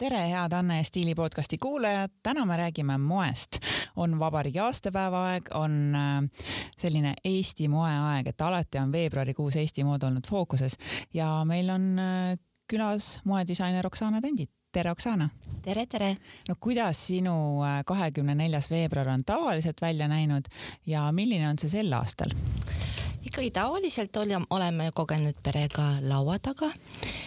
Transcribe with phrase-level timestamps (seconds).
[0.00, 3.58] tere, head Anne Stiili podcasti kuulajad, täna me räägime moest.
[3.96, 6.46] on vabariigi aastapäeva aeg, on äh,
[6.78, 10.78] selline Eesti moeaeg, et alati on veebruarikuus Eesti mood olnud fookuses
[11.14, 12.38] ja meil on äh,
[12.68, 15.28] külas moedisainer Oksana Tendit tere, Oksana!
[15.62, 16.14] tere, tere!
[16.48, 20.48] no kuidas sinu äh, kahekümne neljas veebruar on tavaliselt välja näinud
[20.86, 22.32] ja milline on see sel aastal?
[23.22, 24.16] ikkagi tavaliselt
[24.50, 26.72] oleme kogenud perega laua taga.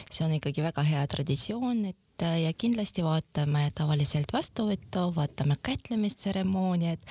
[0.09, 7.03] see on ikkagi väga hea traditsioon, et ja kindlasti vaatame tavaliselt vastuvõttu, vaatame kätlemistseremooniat,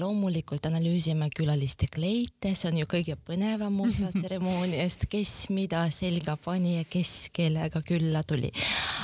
[0.00, 6.76] loomulikult analüüsime külaliste kleite, see on ju kõige põnevam osa tseremooniast, kes mida selga pani
[6.78, 8.52] ja kes kellega külla tuli.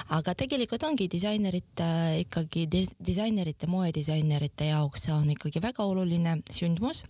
[0.09, 1.88] aga tegelikult ongi disainerite
[2.27, 7.04] ikkagi disainerite, moedisainerite jaoks see on ikkagi väga oluline sündmus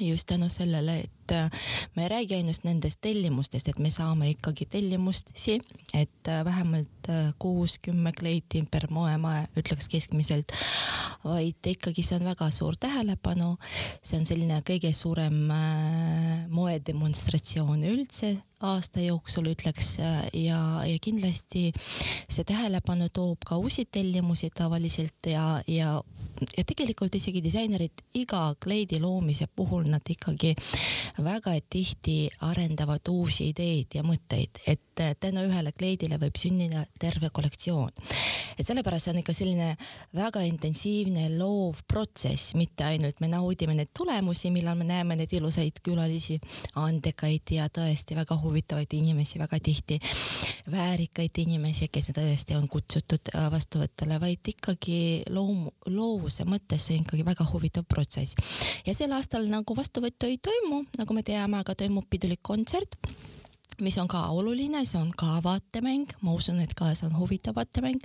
[0.00, 1.50] just tänu sellele, et äh,
[1.96, 5.60] me ei räägi ainult nendest tellimustest, et me saame ikkagi tellimusi,
[5.94, 10.52] et äh, vähemalt äh, kuus-kümme kleiti per moemaja, ütleks keskmiselt,
[11.24, 13.56] vaid ikkagi see on väga suur tähelepanu.
[14.02, 15.44] see on selline kõige suurem
[16.50, 21.70] moedemonstratsioon üldse aasta jooksul ütleks ja, ja kindlasti
[22.30, 25.96] see tähelepanu toob ka uusi tellimusi tavaliselt ja, ja,
[26.56, 30.54] ja tegelikult isegi disainerid iga kleidi loomise puhul nad ikkagi
[31.18, 34.80] väga tihti arendavad uusi ideid ja mõtteid, et
[35.20, 37.90] tänu ühele kleidile võib sündida terve kollektsioon.
[38.58, 39.68] et sellepärast see on ikka selline
[40.14, 45.80] väga intensiivne loov protsess, mitte ainult me naudime neid tulemusi, millal me näeme neid ilusaid
[45.82, 46.38] külalisi,
[46.76, 49.98] andekaid ja tõesti väga huvitavaid inimesi väga tihti,
[50.70, 57.06] väärikaid inimesi, kes tõesti on kutsutud äh, vastuvõttele, vaid ikkagi loom-, loovuse mõttes see on
[57.06, 58.36] ikkagi väga huvitav protsess.
[58.86, 62.98] ja sel aastal nagu vastuvõttu ei toimu, nagu me teame, aga toimub pidulik kontsert
[63.80, 67.56] mis on ka oluline, see on ka vaatemäng, ma usun, et ka see on huvitav
[67.56, 68.00] vaatemäng.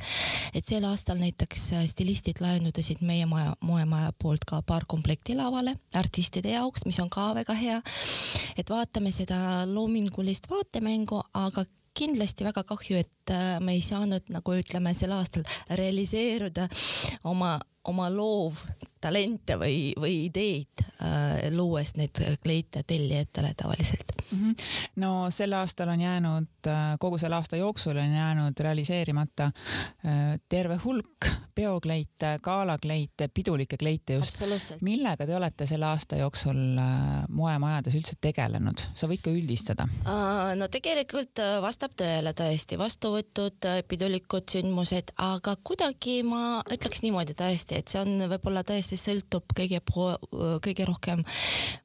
[0.54, 5.76] et sel aastal näiteks äh, stilistid laenudasid meie maja, moemaja poolt ka paar komplekti lavale
[5.94, 7.82] artistide jaoks, mis on ka väga hea.
[8.58, 11.66] et vaatame seda loomingulist vaatemängu, aga
[11.98, 16.68] kindlasti väga kahju, et äh, me ei saanud, nagu ütleme, sel aastal realiseeruda
[17.26, 17.58] oma,
[17.88, 24.40] oma loovtalente või, või ideid äh,, luues neid kleite tellijatele tavaliselt mm.
[24.40, 24.56] -hmm.
[24.96, 30.80] no sel aastal on jäänud, äh, kogu selle aasta jooksul on jäänud realiseerimata äh, terve
[30.84, 34.42] hulk peokleite, galakleite, pidulikke kleite just.
[34.82, 39.88] millega te olete selle aasta jooksul äh, moemajades üldse tegelenud, sa võid ka üldistada.
[40.56, 47.88] no tegelikult vastab tõele tõesti, vastuvõtud, pidulikud sündmused, aga kuidagi ma ütleks niimoodi tõesti, et
[47.88, 49.82] see on võib-olla tõesti sõltub kõige,
[50.66, 51.24] kõige rohkem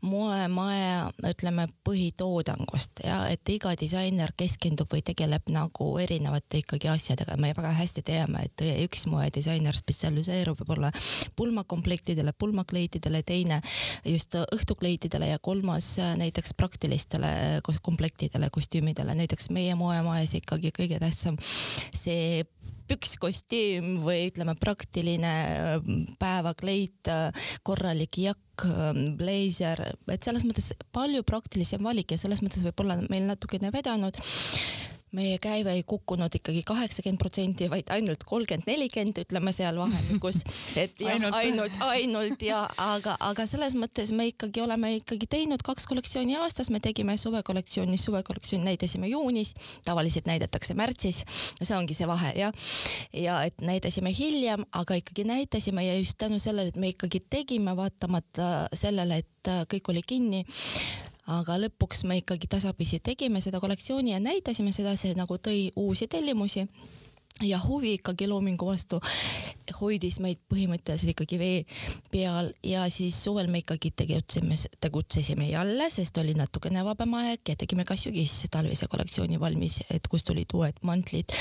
[0.02, 7.36] moemaja, ütleme, põhitoo toodangust ja et iga disainer keskendub või tegeleb nagu erinevate ikkagi asjadega,
[7.40, 10.92] me väga hästi teame, et üks moedisainer spetsialiseerub võib-olla
[11.36, 13.60] pulmakomplektidele, pulmakleitidele, teine
[14.08, 21.38] just õhtukleitidele ja kolmas näiteks praktilistele komplektidele, kostüümidele, näiteks meie moemajas ikkagi kõige tähtsam
[21.92, 22.44] see
[22.88, 25.34] pükskostüüm või ütleme, praktiline
[26.20, 27.10] päevakleit,
[27.66, 28.66] korralik jakk,
[29.18, 29.80] bleiser,
[30.12, 34.18] et selles mõttes palju praktilisem valik ja selles mõttes võib-olla meil natukene vedanud
[35.12, 40.40] meie käive ei kukkunud ikkagi kaheksakümmend protsenti, vaid ainult kolmkümmend, nelikümmend, ütleme seal vahemikus.
[40.82, 45.64] et jah, ainult, ainult, ainult ja aga, aga selles mõttes me ikkagi oleme ikkagi teinud
[45.66, 51.22] kaks kollektsiooni aastas, me tegime suvekollektsiooni, suvekollektsiooni näitasime juunis, tavaliselt näidatakse märtsis.
[51.62, 52.52] see ongi see vahe jah.
[53.12, 57.76] ja et näitasime hiljem, aga ikkagi näitasime ja just tänu sellele, et me ikkagi tegime,
[57.76, 60.46] vaatamata sellele, et kõik oli kinni
[61.26, 66.08] aga lõpuks me ikkagi tasapisi tegime seda kollektsiooni ja näitasime seda, see nagu tõi uusi
[66.10, 66.66] tellimusi
[67.42, 69.00] ja huvi ikkagi loomingu vastu
[69.80, 71.58] hoidis meid põhimõtteliselt ikkagi vee
[72.12, 77.56] peal ja siis suvel me ikkagi tegutseme, tegutsesime jälle, sest oli natukene vabam aeg ja
[77.58, 81.32] tegime ka sügis talvise kollektsiooni valmis, et kust tulid uued mantlid.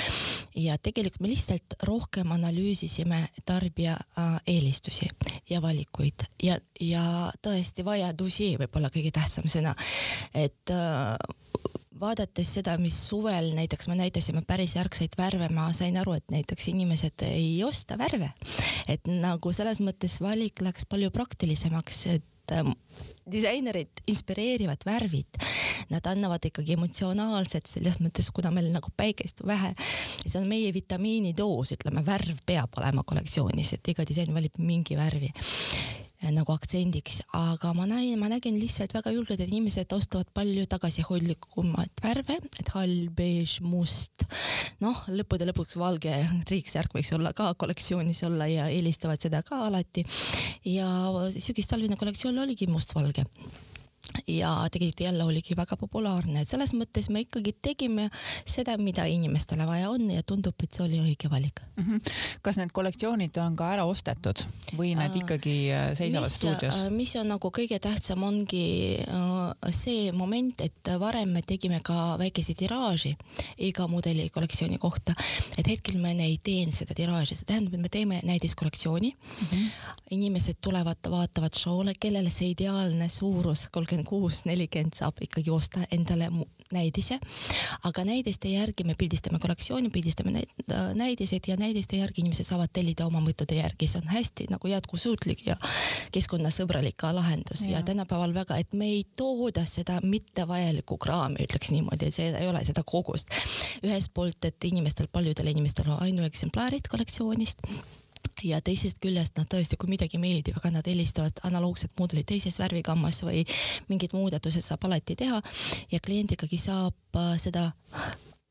[0.56, 5.10] ja tegelikult me lihtsalt rohkem analüüsisime tarbija äh, eelistusi
[5.50, 9.76] ja valikuid ja, ja tõesti vajadusi, võib-olla kõige tähtsam sõna,
[10.34, 11.16] et äh,
[12.02, 16.72] vaadates seda, mis suvel näiteks me näitasime päris järgseid värve, ma sain aru, et näiteks
[16.74, 18.32] inimesed ei osta värve.
[18.88, 22.74] et nagu selles mõttes valik läks palju praktilisemaks, et ähm,
[23.32, 25.40] disainerid inspireerivad värvid,
[25.90, 29.74] nad annavad ikkagi emotsionaalset selles mõttes, kuna meil nagu päikest vähe,
[30.26, 35.32] see on meie vitamiinidoos, ütleme, värv peab olema kollektsioonis, et iga disain valib mingi värvi
[36.30, 42.04] nagu aktsendiks, aga ma näin, ma nägin lihtsalt väga julgelt, et inimesed ostavad palju tagasihoidlikumaid
[42.04, 44.28] värve, et hall, beež, must,
[44.84, 46.14] noh, lõppude lõpuks valge
[46.50, 50.06] triiksärk võiks olla ka kollektsioonis olla ja eelistavad seda ka alati.
[50.70, 50.88] ja
[51.34, 53.26] sügistalvine kollektsioon oligi mustvalge
[54.28, 58.10] ja tegelikult jälle oligi väga populaarne, et selles mõttes me ikkagi tegime
[58.46, 61.84] seda, mida inimestele vaja on ja tundub, et see oli õige valik mm.
[61.84, 62.14] -hmm.
[62.42, 64.44] kas need kollektsioonid on ka ära ostetud
[64.78, 66.82] või need ikkagi äh, seisavad mis, stuudios?
[66.84, 72.18] Äh, mis on nagu kõige tähtsam, ongi äh, see moment, et varem me tegime ka
[72.20, 73.16] väikese tiraaži
[73.58, 75.16] iga mudeli kollektsiooni kohta,
[75.58, 79.48] et hetkel me ei tee seda tiraaži, see tähendab, et me teeme näidiskollektsiooni mm.
[79.48, 79.96] -hmm.
[80.12, 85.84] inimesed tulevad, vaatavad show'le, kellele see ideaalne suurus kolmkümmend kolmkümmend kuus, nelikümmend saab ikkagi osta
[85.92, 86.30] endale
[86.72, 87.20] näidise,
[87.84, 93.06] aga näidiste järgi me pildistame kollektsiooni, pildistame äh, näidiseid ja näidiste järgi inimesed saavad tellida
[93.06, 95.58] oma mõttude järgi, see on hästi nagu jätkusuutlik ja
[96.16, 97.66] keskkonnasõbralik ka lahendus.
[97.68, 102.32] Ja, ja tänapäeval väga, et me ei tooda seda mittevajalikku kraami, ütleks niimoodi, et see
[102.32, 103.32] ei ole seda kogust.
[103.84, 107.68] ühest poolt, et inimestel, paljudel inimestel on ainueksemplaarid kollektsioonist
[108.44, 113.22] ja teisest küljest nad tõesti, kui midagi meeldib, aga nad helistavad analoogset mudelit teises värvigammas
[113.26, 113.46] või
[113.90, 115.42] mingid muudatused saab alati teha
[115.92, 117.72] ja klient ikkagi saab äh, seda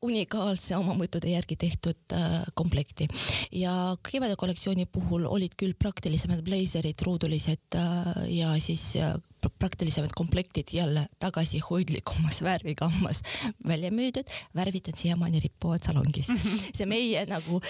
[0.01, 3.07] unikaalse oma mõttude järgi tehtud äh, komplekti.
[3.53, 9.13] Ja kevade kollektsiooni puhul olid küll praktilisemad bleiserid, ruudulised äh, ja siis äh,
[9.49, 13.21] praktilisemad komplektid jälle tagasihoidlikumas värvigammas
[13.67, 16.27] välja müüdud, värvid on siiamaani ripuvad salongis.
[16.77, 17.61] see meie nagu,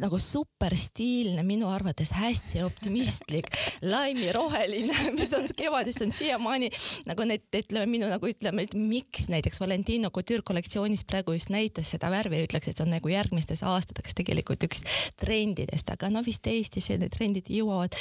[0.00, 3.50] nagu superstiilne, minu arvates hästi optimistlik
[3.92, 6.70] laimiroheline, mis on kevadest on siiamaani
[7.06, 11.94] nagu need, ütleme minu nagu ütleme, et miks näiteks Valentino Couture kollektsioonis praegu just näitas
[11.94, 14.84] seda värvi ütleks, et on nagu järgmistes aastateks tegelikult üks
[15.20, 17.96] trendidest, aga no vist Eestis need trendid jõuavad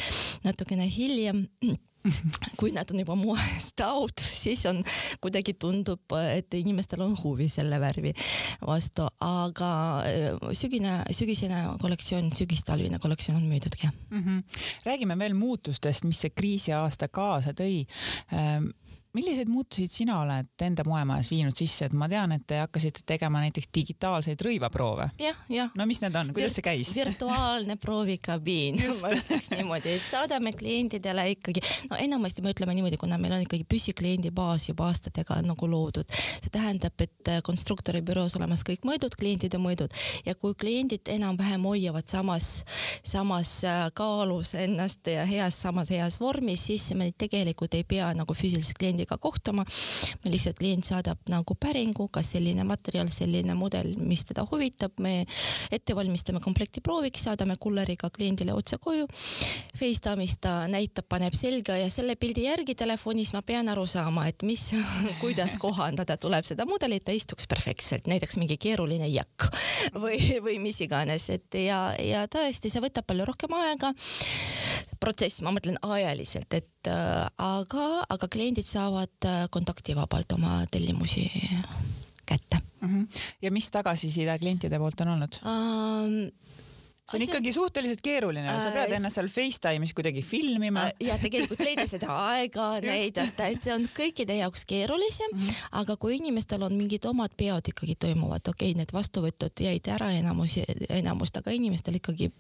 [0.46, 1.46] natukene hiljem
[2.60, 4.82] kui nad on juba moest out, siis on
[5.24, 8.14] kuidagi tundub, et inimestel on huvi selle värvi
[8.68, 9.72] vastu, aga
[10.08, 14.24] äh, sügine, sügisene kollektsioon, sügistalvine kollektsioon on müüdudki mm.
[14.24, 14.44] -hmm.
[14.86, 17.86] räägime veel muutustest, mis see kriisiaasta kaasa tõi
[18.34, 18.72] ähm
[19.18, 23.42] milliseid muutusid sina oled enda moemajas viinud sisse, et ma tean, et te hakkasite tegema
[23.44, 25.10] näiteks digitaalseid rõivaproove.
[25.22, 25.72] jah, jah.
[25.78, 26.94] no mis need on, kuidas Vir see käis?
[26.96, 33.20] virtuaalne proovikabiin, ma ütleks niimoodi, et saadame klientidele ikkagi, no enamasti me ütleme niimoodi, kuna
[33.22, 38.64] meil on ikkagi püsikliendi baas juba aastatega nagu loodud, see tähendab, et konstruktori büroos olemas
[38.68, 39.94] kõik mõõdud, klientide mõõdud
[40.26, 42.64] ja kui kliendid enam-vähem hoiavad samas,
[43.06, 48.36] samas äh, kaalus ennast ja heas, samas heas vormis, siis me tegelikult ei pea nagu
[48.38, 49.66] füüsilise kliendiga kliendiga kohtuma.
[50.26, 55.26] me lihtsalt klient saadab nagu päringu, kas selline materjal, selline mudel, mis teda huvitab, me
[55.72, 59.08] ette valmistame komplekti prooviks, saadame kulleriga kliendile otse koju.
[59.78, 64.44] Facetime'is ta näitab, paneb selga ja selle pildi järgi telefonis ma pean aru saama, et
[64.44, 64.74] mis
[65.22, 69.50] kuidas kohandada tuleb seda mudelit, ta istuks perfektselt, näiteks mingi keeruline jakk
[70.04, 73.94] või, või mis iganes, et ja, ja tõesti, see võtab palju rohkem aega
[75.00, 81.32] protsess, ma mõtlen ajaliselt, et äh, aga, aga kliendid saavad äh, kontaktivabalt oma tellimusi
[82.26, 82.88] kätte mm.
[82.88, 83.22] -hmm.
[83.42, 86.32] ja mis tagasiside klientide poolt on olnud um,?
[87.08, 87.32] See on Asi...
[87.32, 90.90] ikkagi suhteliselt keeruline sa pead ennast seal Facetime'is kuidagi filmima.
[91.04, 95.70] Ja tegelikult leida seda aega näidata, et see on kõikide jaoks keerulisem mm, -hmm.
[95.82, 100.12] aga kui inimestel on mingid omad peod ikkagi toimuvad, okei okay,, need vastuvõtud jäid ära
[100.20, 100.58] enamus,
[100.90, 102.32] enamust, aga inimestel ikkagi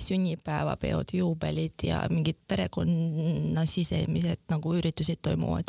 [0.00, 5.68] sünnipäevapeod, juubelid ja mingid perekonnasisemised nagu üritused toimuvad.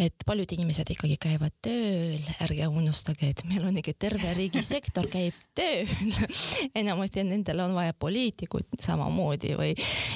[0.00, 5.36] Et paljud inimesed ikkagi käivad tööl, ärge unustage, et meil on ikka terve riigisektor käib
[5.54, 5.90] tööl.
[6.80, 9.72] Enamasti nendel on vaja poliitikuid samamoodi või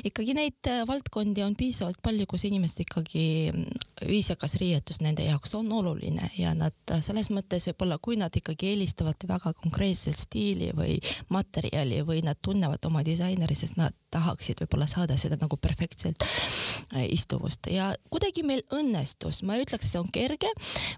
[0.06, 5.54] ikkagi neid äh, valdkondi on piisavalt palju, kus inimesed ikkagi mm, viisakas riietus nende jaoks
[5.58, 10.70] on oluline ja nad äh, selles mõttes võib-olla, kui nad ikkagi eelistavad väga konkreetset stiili
[10.76, 10.98] või
[11.32, 17.06] materjali või nad tunnevad oma disaineri, sest nad tahaksid võib-olla saada seda nagu perfektselt äh,
[17.10, 17.68] istuvust.
[17.72, 20.50] Ja kuidagi meil õnnestus, ma ei ütleks, see on kerge,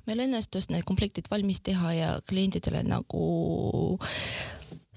[0.07, 3.99] meil õnnestus need komplektid valmis teha ja klientidele nagu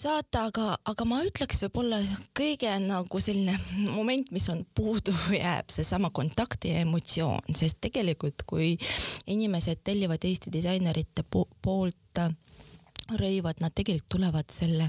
[0.01, 1.99] saata, aga, aga ma ütleks võib-olla
[2.37, 3.57] kõige nagu selline
[3.97, 8.73] moment, mis on puudu jääb, seesama kontakt ja emotsioon, sest tegelikult kui
[9.31, 12.23] inimesed tellivad Eesti disainerite poolt
[13.11, 14.87] rõivad, nad tegelikult tulevad selle,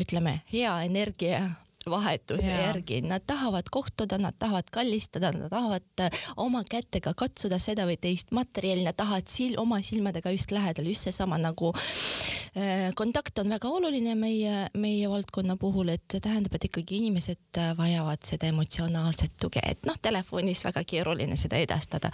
[0.00, 1.46] ütleme, hea energia
[1.90, 2.66] vahetuse yeah.
[2.66, 7.96] järgi, nad tahavad kohtuda, nad tahavad kallistada, nad tahavad äh, oma kätega katsuda seda või
[8.00, 13.52] teist materjali, nad tahavad sil-, oma silmadega just lähedal, just seesama nagu äh, kontakt on
[13.54, 18.50] väga oluline meie, meie valdkonna puhul, et see tähendab, et ikkagi inimesed äh, vajavad seda
[18.52, 22.12] emotsionaalset tuge, et noh, telefonis väga keeruline seda edastada.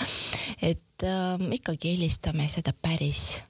[0.62, 3.40] et äh, ikkagi helistame seda päris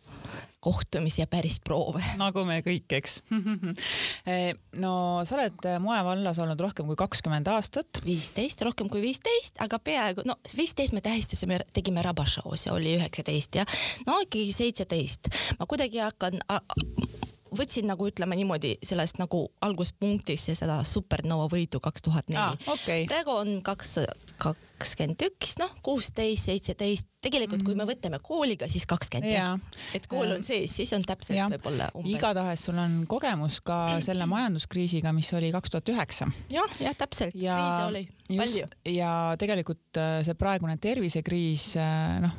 [0.60, 2.02] kohtumisi ja päris proove.
[2.20, 3.20] nagu me kõik, eks
[4.30, 4.92] eh, no
[5.28, 8.02] sa oled moevallas olnud rohkem kui kakskümmend aastat.
[8.04, 13.60] viisteist, rohkem kui viisteist, aga peaaegu, no viisteist me tähistasime, tegime Rabašov, see oli üheksateist
[13.62, 15.32] jah, no ikkagi seitseteist.
[15.58, 16.40] ma kuidagi hakkan
[17.56, 23.06] võtsin nagu ütleme niimoodi sellest nagu alguspunktist seda Supernova võidu kaks tuhat neli.
[23.10, 23.98] praegu on kaks,
[24.80, 27.66] kakskümmend üks, noh, kuusteist, seitseteist, tegelikult mm.
[27.66, 27.90] kui me mhm.
[27.92, 29.58] võtame kooliga, siis kakskümmend jah.
[29.96, 32.14] et kool on sees, siis on täpselt võib-olla umbes.
[32.14, 36.30] igatahes sul on kogemus ka selle majanduskriisiga, mis oli kaks tuhat üheksa.
[36.52, 38.70] jah, jah, täpselt, kriise oli palju.
[38.96, 42.38] ja tegelikult äh, see praegune tervisekriis, äh, noh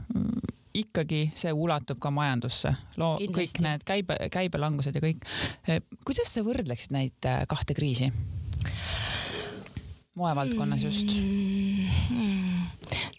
[0.72, 5.26] ikkagi see ulatub ka majandusse, loo kõik need käibe, käibelangused ja kõik.
[5.68, 8.08] Eh, kuidas sa võrdleksid neid kahte kriisi?
[10.16, 11.88] Moevaldkonnas just mm,.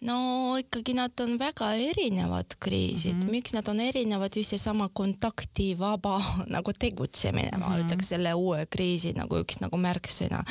[0.08, 0.16] no
[0.60, 3.30] ikkagi nad on väga erinevad kriisid mm, -hmm.
[3.30, 6.22] miks nad on erinevad, just seesama kontaktivaba
[6.56, 7.68] nagu tegutsemine mm, -hmm.
[7.68, 7.86] ma mhm.
[7.86, 10.44] ütleks selle uue kriisi nagu üks nagu märksõna,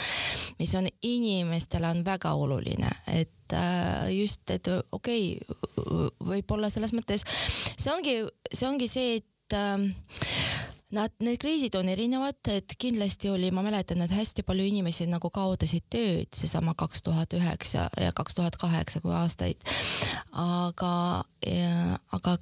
[0.59, 6.93] mis on inimestele on väga oluline, et et äh, just, et okei okay,, võib-olla selles
[6.95, 7.25] mõttes
[7.75, 8.15] see ongi,
[8.53, 9.91] see ongi see, et ähm,
[10.91, 15.29] Nad, need kriisid on erinevad, et kindlasti oli, ma mäletan, et hästi palju inimesi nagu
[15.31, 19.63] kaotasid tööd, seesama kaks tuhat üheksa ja kaks tuhat kaheksa kui aastaid.
[20.31, 21.23] aga,
[22.11, 22.37] aga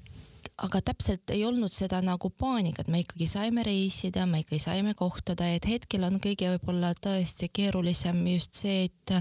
[0.60, 5.48] aga täpselt ei olnud seda nagu paanikat, me ikkagi saime reisida, me ikkagi saime kohtuda,
[5.56, 9.13] et hetkel on kõige võib-olla tõesti keerulisem just see, et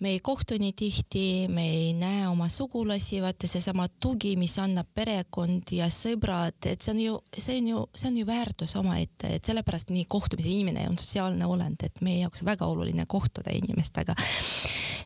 [0.00, 4.86] me ei kohtu nii tihti, me ei näe oma sugulasi, vaata seesama tugi, mis annab
[4.94, 9.34] perekond ja sõbrad, et see on ju, see on ju, see on ju väärtus omaette,
[9.38, 14.14] et sellepärast nii kohtumise inimene on sotsiaalne olend, et meie jaoks väga oluline kohtuda inimestega.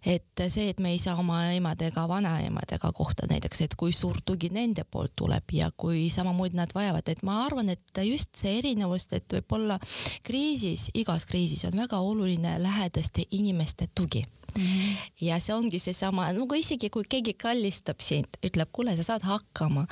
[0.03, 4.51] Et see, et me ei saa oma emadega, vanaemadega kohta näiteks, et kui suur tugi
[4.51, 9.07] nende poolt tuleb ja kui samamoodi nad vajavad, et ma arvan, et just see erinevus,
[9.15, 9.79] et võib-olla
[10.27, 14.25] kriisis, igas kriisis on väga oluline lähedaste inimeste tugi
[14.57, 14.97] Mm -hmm.
[15.21, 19.87] ja see ongi seesama, nagu isegi kui keegi kallistab sind, ütleb, kuule, sa saad hakkama,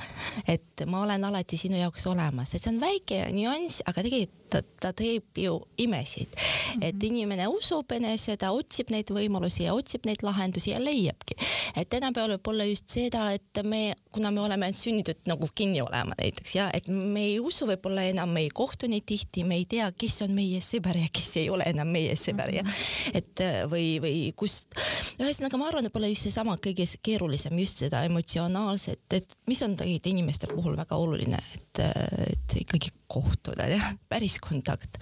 [0.47, 4.61] et ma olen alati sinu jaoks olemas, et see on väike nüanss, aga tegelikult ta,
[4.83, 6.85] ta teeb ju imesid mm, -hmm.
[6.87, 11.35] et inimene usub enese, ta otsib neid võimalusi ja otsib neid lahendusi ja leiabki.
[11.75, 16.15] et tänapäeval võib olla just seda, et me, kuna me oleme sunnitud nagu kinni olema
[16.21, 19.65] näiteks ja et me ei usu võib-olla enam, me ei kohtu nii tihti, me ei
[19.65, 23.17] tea, kes on meie sõber ja kes ei ole enam meie sõber ja mhm.
[23.17, 27.81] et või, või kus just, ühesõnaga ma arvan, et pole just seesama kõige keerulisem just
[27.83, 31.83] seda emotsionaalset, et mis on tegelikult inimeste puhul väga oluline, et,
[32.27, 34.97] et ikkagi kohtuda ja päris kontakt.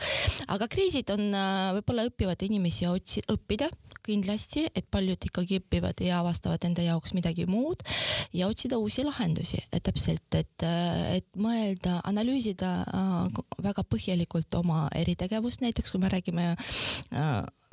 [0.48, 1.30] aga kriisid on
[1.78, 3.70] võib-olla õppivad inimesi otsi-, õppida
[4.06, 7.84] kindlasti, et paljud ikkagi õpivad ja avastavad enda jaoks midagi muud
[8.34, 10.66] ja otsida uusi lahendusi, et täpselt, et,
[11.14, 12.74] et mõelda, analüüsida
[13.64, 16.52] väga põhjalikult oma eritegevust, näiteks kui me räägime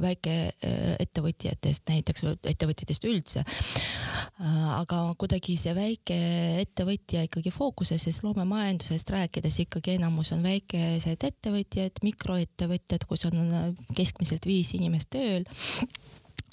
[0.03, 3.45] väikeettevõtjatest näiteks või ettevõtjatest üldse.
[4.77, 6.19] aga kuidagi see väike
[6.61, 14.47] ettevõtja ikkagi fookuses, sest loomemajandusest rääkides ikkagi enamus on väikesed ettevõtjad, mikroettevõtjad, kus on keskmiselt
[14.47, 15.49] viis inimest tööl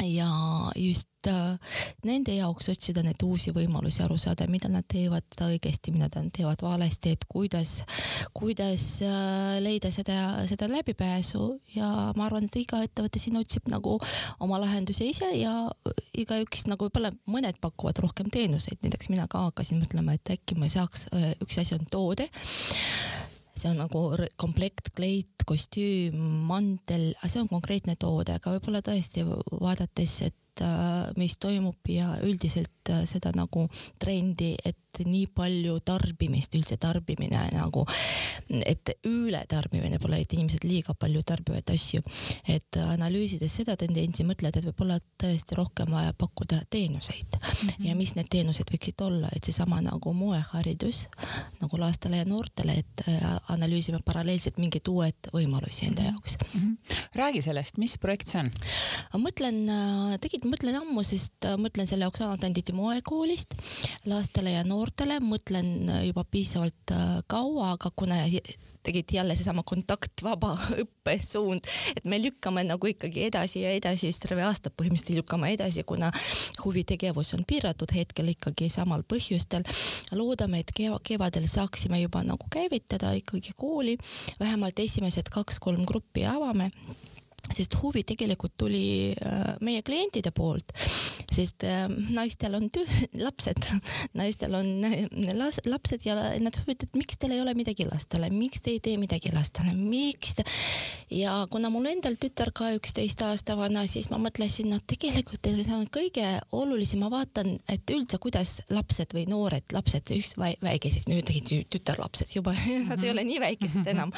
[0.01, 0.27] ja
[0.75, 1.59] just äh,
[2.05, 6.63] nende jaoks otsida neid uusi võimalusi, aru saada, mida nad teevad õigesti, mida nad teevad
[6.65, 7.75] valesti, et kuidas,
[8.35, 11.49] kuidas äh, leida seda, seda läbipääsu.
[11.75, 13.99] Ja ma arvan, et iga ettevõte siin otsib nagu
[14.43, 15.53] oma lahendusi ise ja
[16.17, 20.71] igaüks nagu võib-olla mõned pakuvad rohkem teenuseid, näiteks mina ka hakkasin mõtlema, et äkki ma
[20.71, 22.29] saaks, äh, üks asi on toode
[23.55, 24.05] see on nagu
[24.39, 26.17] komplekt, kleit, kostüüm,
[26.49, 32.89] mantel, see on konkreetne toode, aga võib-olla tõesti vaadates, et Äh, mis toimub ja üldiselt
[32.89, 33.65] äh, seda nagu
[33.99, 37.81] trendi, et nii palju tarbimist, üldse tarbimine nagu,
[38.69, 42.03] et ületarbimine pole, et inimesed liiga palju tarbivad asju.
[42.47, 47.87] et analüüsides seda tendentsi mõtled, et võib-olla tõesti rohkem vaja pakkuda teenuseid mm -hmm.
[47.87, 51.07] ja mis need teenused võiksid olla, et seesama nagu moeharidus
[51.61, 56.59] nagu lastele ja noortele, et äh, analüüsime paralleelselt mingeid uued võimalusi enda jaoks mm.
[56.61, 56.95] -hmm.
[57.15, 58.51] räägi sellest, mis projekt see on?
[59.13, 59.65] ma mõtlen,
[60.21, 63.55] tegid tegelikult mõtlen ammu, sest äh, mõtlen selle Oksana Tanditi moekoolist
[64.05, 68.19] lastele ja noortele, mõtlen äh, juba piisavalt äh, kaua, aga kuna
[68.83, 71.63] tegelikult jälle seesama kontaktvaba õppesuund,
[71.95, 76.11] et me lükkame nagu ikkagi edasi ja edasi, just terve aasta põhimõtteliselt lükkame edasi, kuna
[76.63, 79.63] huvitegevus on piiratud hetkel ikkagi samal põhjustel.
[80.11, 83.97] loodame, et kevadel saaksime juba nagu käivitada ikkagi kooli,
[84.39, 86.71] vähemalt esimesed kaks-kolm gruppi avame
[87.51, 90.71] sest huvi tegelikult tuli äh, meie klientide poolt,
[91.33, 91.85] sest äh,
[92.15, 92.85] naistel on töö,
[93.25, 93.67] lapsed,
[94.17, 94.69] naistel on
[95.41, 98.95] las, lapsed ja nad huvitavad, miks teil ei ole midagi lastele, miks te ei tee
[99.01, 100.47] midagi lastele, miks te...
[101.13, 105.75] ja kuna mul endal tütar ka üksteist aasta vana, siis ma mõtlesin, no tegelikult see
[105.75, 111.27] on kõige olulisem, ma vaatan, et üldse, kuidas lapsed või noored lapsed, üks väikesed, nüüd
[111.27, 112.55] tegid tütarlapsed juba
[112.89, 114.13] nad ei ole nii väikesed enam,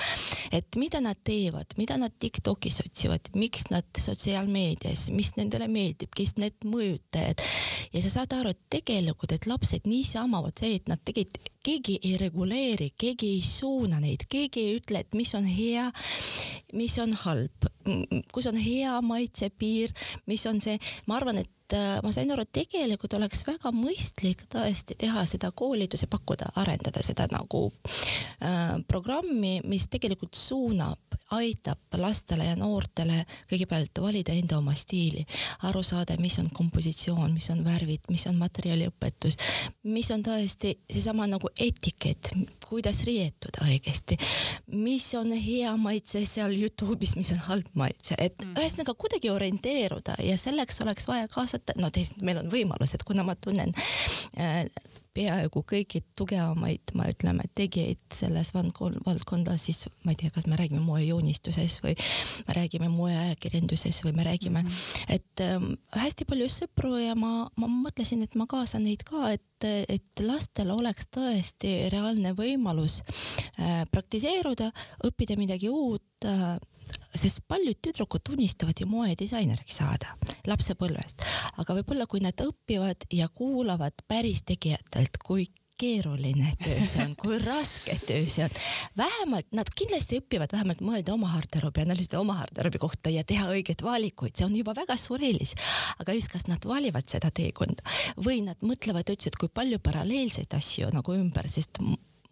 [0.53, 6.11] et mida nad teevad, mida nad Tiktokis otsivad teevad, miks nad sotsiaalmeedias, mis nendele meeldib,
[6.15, 7.41] kes need mõjutajad.
[7.93, 11.99] Ja sa saad aru, et tegelikult, et lapsed niisama vot see, et nad tegelikult keegi
[12.03, 15.89] ei reguleeri, keegi ei suuna neid, keegi ei ütle, et mis on hea,
[16.73, 17.69] mis on halb,
[18.33, 19.93] kus on hea maitsepiir,
[20.29, 24.45] mis on see, ma arvan, et äh, ma sain aru, et tegelikult oleks väga mõistlik
[24.51, 32.45] tõesti teha seda koolituse, pakkuda, arendada seda nagu äh, programmi, mis tegelikult suunab aitab lastele
[32.45, 35.25] ja noortele kõigepealt valida enda oma stiili,
[35.65, 39.37] aru saada, mis on kompositsioon, mis on värvid, mis on materjaliõpetus,
[39.89, 42.29] mis on tõesti seesama nagu etikett,
[42.65, 44.17] kuidas riietuda õigesti,
[44.73, 48.57] mis on hea maitse seal Youtube'is, mis on halb maitse, et mm.
[48.59, 53.25] ühesõnaga kuidagi orienteeruda ja selleks oleks vaja kaasata, no teisalt meil on võimalus, et kuna
[53.27, 53.73] ma tunnen
[54.39, 54.65] äh,
[55.15, 60.81] peaaegu kõiki tugevamaid, ma ütleme, tegijaid selles valdkondas, siis ma ei tea, kas me räägime
[60.83, 61.95] moejoonistuses või
[62.47, 65.15] me räägime moeajakirjanduses või me räägime mm, -hmm.
[65.15, 69.69] et ähm, hästi palju sõpru ja ma, ma mõtlesin, et ma kaasan neid ka, et,
[69.87, 74.71] et lastel oleks tõesti reaalne võimalus äh, praktiseeruda,
[75.07, 76.57] õppida midagi uut äh,
[77.15, 80.15] sest paljud tüdrukud unistavad ju moedisaineriks saada
[80.47, 81.25] lapsepõlvest,
[81.57, 85.47] aga võib-olla kui nad õpivad ja kuulavad päris tegijatelt, kui
[85.79, 88.53] keeruline töö see on, kui raske töö see on.
[88.97, 93.83] vähemalt nad kindlasti õpivad vähemalt mõelda oma garderoobi, analüüsida oma garderoobi kohta ja teha õigeid
[93.83, 95.55] valikuid, see on juba väga suur eelis.
[95.99, 97.83] aga just, kas nad valivad seda teekonda
[98.15, 101.81] või nad mõtlevad üldse, et kui palju paralleelseid asju nagu ümber, sest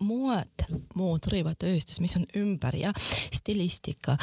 [0.03, 0.65] mood,
[0.99, 2.93] mood, rõivatööstus, mis on ümber ja
[3.33, 4.17] stilistika,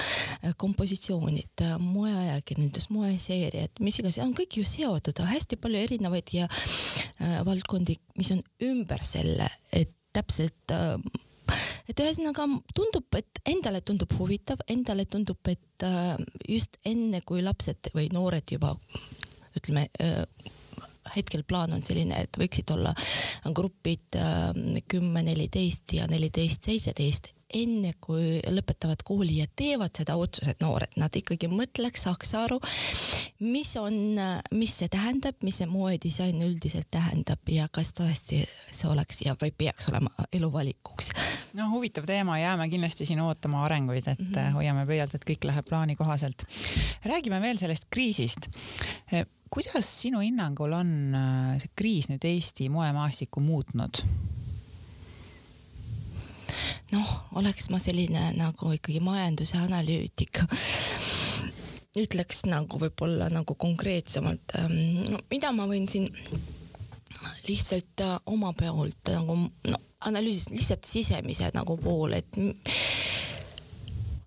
[0.61, 7.99] kompositsioonid, moeajakirjandus, moeseeriad, mis iganes, on kõik ju seotud, hästi palju erinevaid ja äh, valdkondi,
[8.21, 10.97] mis on ümber selle, et täpselt äh,
[11.91, 16.15] et ühesõnaga tundub, et endale tundub huvitav, endale tundub, et äh,
[16.49, 18.77] just enne kui lapsed või noored juba
[19.59, 20.23] ütleme äh,
[21.17, 22.95] hetkel plaan on selline, et võiksid olla
[23.55, 30.61] grupid ähm, kümme, neliteist ja neliteist, seitseteist enne kui lõpetavad kooli ja teevad seda otsust,
[30.63, 32.61] noored, nad ikkagi mõtleks, saaks aru,
[33.43, 33.97] mis on,
[34.55, 39.53] mis see tähendab, mis see moedisain üldiselt tähendab ja kas tõesti see oleks ja või
[39.57, 41.11] peaks olema eluvalikuks.
[41.59, 44.55] no huvitav teema, jääme kindlasti siin ootama arenguid, et mm -hmm.
[44.59, 46.47] hoiame pöialt, et kõik läheb plaani kohaselt.
[47.05, 48.49] räägime veel sellest kriisist
[49.51, 54.03] kuidas sinu hinnangul on äh, see kriis nüüd Eesti moemaastikku muutnud?
[56.91, 60.41] noh, oleks ma selline nagu ikkagi majanduse analüütik,
[61.99, 66.09] ütleks nagu võib-olla nagu konkreetsemalt, ähm, no mida ma võin siin
[67.47, 69.39] lihtsalt äh, oma pealt nagu
[69.71, 72.39] no analüüsis lihtsalt sisemise nagu pool, et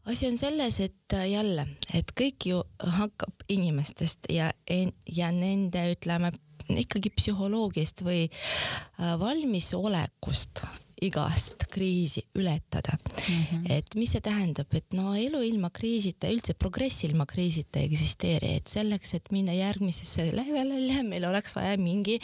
[0.05, 4.51] asi on selles, et äh, jälle, et kõik ju hakkab inimestest ja,
[5.07, 6.33] ja nende, ütleme
[6.69, 10.63] ikkagi psühholoogiast või äh, valmisolekust
[11.03, 13.43] igast kriisi ületada mm.
[13.43, 13.71] -hmm.
[13.71, 18.53] et mis see tähendab, et no elu ilma kriisita, üldse progress ilma kriisita ei eksisteeri,
[18.59, 22.19] et selleks, et minna järgmisesse levelile, meil oleks vaja mingi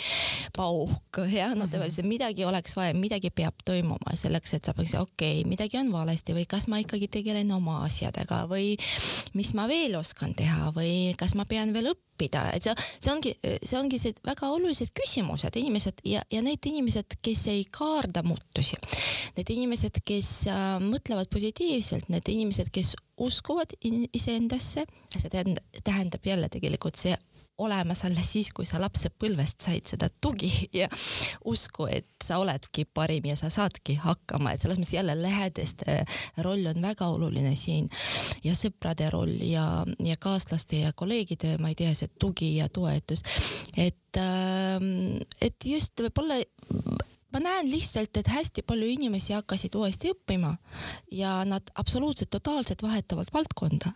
[0.55, 1.71] pauk ja no mhm.
[1.71, 6.33] tavaliselt midagi oleks vaja, midagi peab toimuma selleks, et saab, okei okay,, midagi on valesti
[6.37, 8.75] või kas ma ikkagi tegelen oma asjadega või
[9.33, 13.11] mis ma veel oskan teha või kas ma pean veel õppima õppida, et see, see
[13.13, 18.23] ongi, see ongi see väga olulised küsimused, inimesed ja, ja need inimesed, kes ei kaarda
[18.27, 18.77] muutusi,
[19.37, 26.51] need inimesed, kes äh, mõtlevad positiivselt, need inimesed, kes uskuvad iseendasse, see tähendab, tähendab jälle
[26.51, 27.15] tegelikult see
[27.59, 30.89] olemas alles siis, kui sa lapsepõlvest said seda tugi ja
[31.45, 35.99] usku, et sa oledki parim ja sa saadki hakkama, et selles mõttes jälle lähedaste
[36.45, 37.89] roll on väga oluline siin.
[38.43, 43.23] Ja sõprade roll ja, ja kaaslaste ja kolleegide, ma ei tea, see tugi ja toetus,
[43.77, 46.41] et, ähm, et just võib-olla
[47.33, 50.55] ma näen lihtsalt, et hästi palju inimesi hakkasid uuesti õppima
[51.11, 53.93] ja nad absoluutselt totaalselt vahetavad valdkonda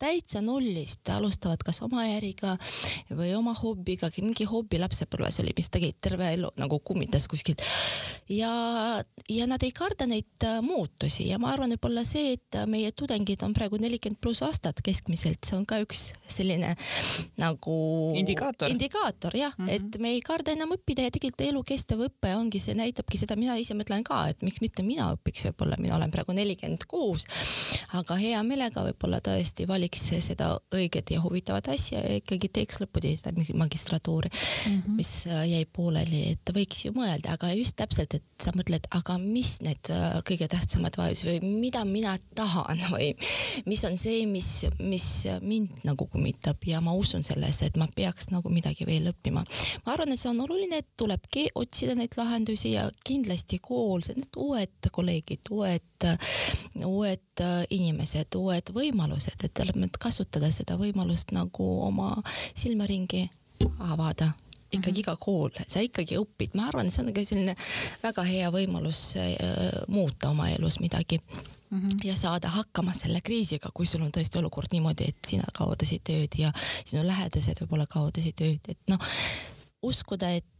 [0.00, 2.56] täitsa nullist, alustavad kas oma äriga
[3.12, 7.62] või oma hobiga, mingi hobi lapsepõlves oli, mis tegi terve elu nagu kummitas kuskilt.
[8.30, 8.52] ja,
[9.28, 13.42] ja nad ei karda neid äh, muutusi ja ma arvan, võib-olla see, et meie tudengid
[13.44, 16.72] on praegu nelikümmend pluss aastat keskmiselt, see on ka üks selline
[17.40, 17.76] nagu
[18.16, 19.76] indikaator, indikaator jah mm, -hmm.
[19.76, 23.58] et me ei karda enam õppida ja tegelikult elukestev õpe ongi, see näitabki seda, mina
[23.60, 27.26] ise mõtlen ka, et miks mitte mina õpiks, võib-olla mina olen praegu nelikümmend kuus,
[27.92, 32.80] aga hea meelega võib-olla tõesti valiks valiks seda õiget ja huvitavat asja ja ikkagi teeks
[32.80, 34.96] lõpuni seda magistratuuri mm, -hmm.
[34.96, 39.18] mis äh, jäi pooleli, et võiks ju mõelda, aga just täpselt, et sa mõtled, aga
[39.18, 43.14] mis need äh, kõige tähtsamad vajadused või mida mina tahan või
[43.66, 48.30] mis on see, mis, mis mind nagu kummitab ja ma usun sellesse, et ma peaks
[48.30, 49.44] nagu midagi veel õppima.
[49.84, 54.36] ma arvan, et see on oluline, et tulebki otsida neid lahendusi ja kindlasti kool, need
[54.36, 56.06] uued kolleegid, uued,
[56.84, 57.29] uued
[57.70, 62.14] inimesed, uued võimalused, et et kasutada seda võimalust nagu oma
[62.54, 63.28] silmaringi
[63.78, 64.32] avada
[64.72, 65.00] ikkagi -hmm.
[65.00, 67.54] iga kool, sa ikkagi õpid, ma arvan, see on ka selline
[68.02, 69.34] väga hea võimalus äh,
[69.88, 71.18] muuta oma elus midagi
[71.70, 72.06] mm -hmm.
[72.06, 76.38] ja saada hakkama selle kriisiga, kui sul on tõesti olukord niimoodi, et sina kaotasid tööd
[76.38, 76.52] ja
[76.84, 78.98] sinu lähedased võib-olla kaotasid tööd, et noh,
[79.82, 80.59] uskuda, et äh,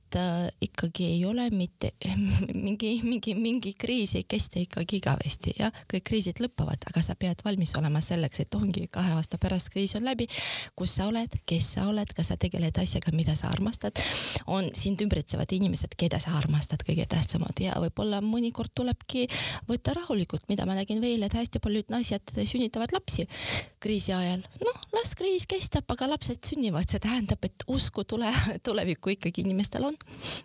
[0.61, 1.93] ikkagi ei ole mitte
[2.67, 7.45] mingi, mingi, mingi kriis ei kesta ikkagi igavesti, jah, kõik kriisid lõpevad, aga sa pead
[7.45, 10.27] valmis olema selleks, et ongi kahe aasta pärast kriis on läbi.
[10.77, 13.99] kus sa oled, kes sa oled, kas sa tegeled asjaga, mida sa armastad,
[14.47, 17.61] on sind ümbritsevad inimesed, keda sa armastad, kõige tähtsamad.
[17.61, 19.27] Ja võib-olla mõnikord tulebki
[19.69, 23.27] võtta rahulikult, mida ma nägin veel, et hästi paljud naised sünnitavad lapsi
[23.81, 24.43] kriisi ajal.
[24.65, 28.31] noh, las kriis kestab, aga lapsed sünnivad, see tähendab, et usku tule,
[28.67, 29.97] tulevikku ikkagi inimestel on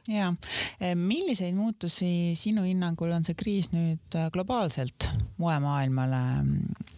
[0.07, 0.31] ja
[0.79, 5.09] eh, milliseid muutusi sinu hinnangul on see kriis nüüd äh, globaalselt
[5.41, 6.91] moemaailmale mm,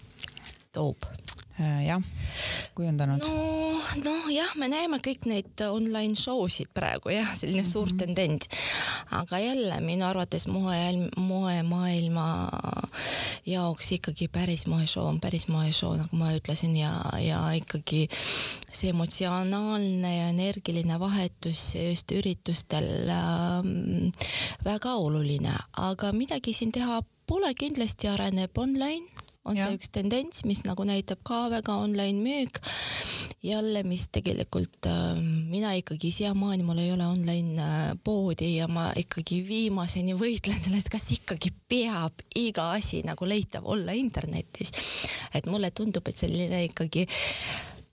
[0.76, 1.08] toob?
[1.58, 2.02] Äh, jah,
[2.78, 3.24] kujundanud?
[3.26, 7.72] no, noh jah, me näeme kõik neid online show sid praegu jah, selline mm -hmm.
[7.72, 8.46] suur tendents.
[9.10, 12.50] aga jälle minu arvates moe, moemaailma
[13.46, 18.08] jaoks ikkagi päris moeshow on päris moeshow, nagu ma ütlesin ja, ja ikkagi
[18.72, 24.14] see emotsionaalne ja energiline vahetus just üritustel ähm,
[24.66, 29.17] väga oluline, aga midagi siin teha pole, kindlasti areneb online
[29.48, 29.68] on ja.
[29.68, 32.60] see üks tendents, mis nagu näitab ka väga online müük.
[33.44, 38.90] jälle, mis tegelikult äh, mina ikkagi siiamaani, mul ei ole online äh, poodi ja ma
[38.98, 44.74] ikkagi viimaseni võitlen sellest, kas ikkagi peab iga asi nagu leitav olla internetis.
[45.34, 47.08] et mulle tundub, et selline ikkagi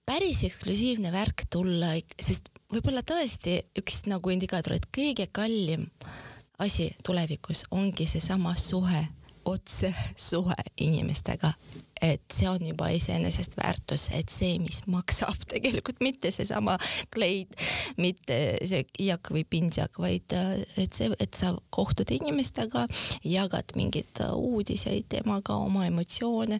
[0.06, 5.86] päris eksklusiivne värk tulla, sest võib-olla tõesti üks nagu indikaator, et kõige kallim
[6.58, 9.04] asi tulevikus ongi seesama suhe
[9.44, 11.52] otsesuhe inimestega
[12.02, 16.76] et see on juba iseenesest väärtus, et see, mis maksab tegelikult mitte seesama
[17.14, 17.54] kleit,
[18.00, 22.86] mitte see jak või pintsak, vaid äh, et see, et sa kohtud inimestega,
[23.28, 26.58] jagad mingeid äh, uudiseid temaga, oma emotsioone.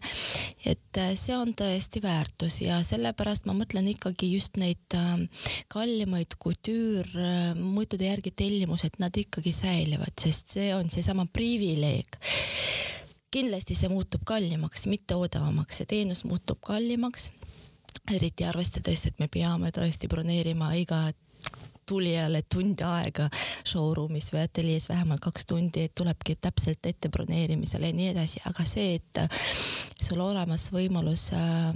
[0.65, 4.97] et äh, see on tõesti väärtus ja sellepärast ma mõtlen ikkagi just neid
[5.71, 12.19] kallimaid kutüürmõõtude järgi tellimused, nad ikkagi säilivad, sest see on seesama privileeg
[13.31, 17.31] kindlasti see muutub kallimaks, mitte odavamaks, see teenus muutub kallimaks.
[18.11, 21.07] eriti arvestades, et me peame tõesti broneerima iga
[21.85, 23.27] tulijale tund aega
[23.65, 28.65] showroom'is või ateljees vähemalt kaks tundi, et tulebki täpselt ette broneerimisele ja nii edasi, aga
[28.69, 29.21] see, et
[30.01, 31.69] sul olemas võimalus äh,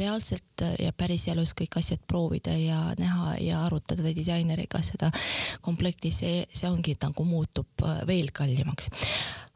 [0.00, 5.12] reaalselt ja päriselus kõik asjad proovida ja näha ja arutada disaineriga seda
[5.60, 8.90] komplekti, see, see ongi nagu muutub äh, veel kallimaks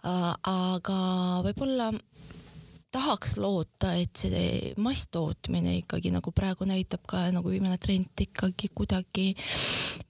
[0.04, 0.98] aga
[1.46, 1.92] võib-olla
[2.94, 9.32] tahaks loota, et see masstootmine ikkagi nagu praegu näitab ka nagu viimane trend ikkagi kuidagi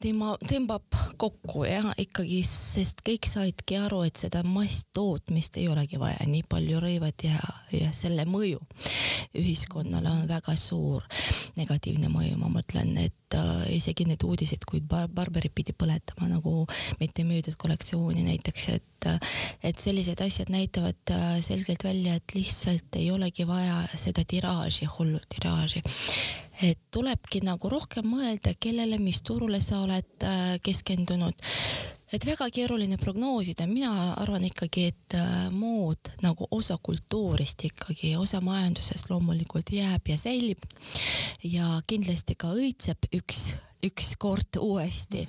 [0.02, 6.26] tema tõmbab kokku jah, ikkagi, sest kõik saidki aru, et seda masstootmist ei olegi vaja,
[6.28, 7.40] nii palju rõivad ja,
[7.72, 8.61] ja selle mõju
[9.40, 11.09] ühiskonnale on väga suur.
[11.57, 16.64] Negatiivne mõju, ma mõtlen, et äh, isegi need uudised, kui bar Barberi pidi põletama nagu
[17.01, 23.11] mitte müüdud kollektsiooni näiteks, et et sellised asjad näitavad äh, selgelt välja, et lihtsalt ei
[23.12, 25.83] olegi vaja seda tiraaži, hullu tiraaži
[26.62, 31.35] et tulebki nagu rohkem mõelda, kellele, mis turule sa oled äh, keskendunud.
[32.14, 38.40] Et väga keeruline prognoosida, mina arvan ikkagi, et äh, mood nagu osa kultuurist ikkagi, osa
[38.44, 40.62] majandusest loomulikult jääb ja säilib.
[41.44, 43.55] ja kindlasti ka õitseb üks
[43.88, 45.27] ükskord uuesti.